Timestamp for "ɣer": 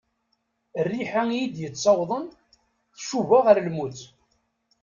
3.45-3.57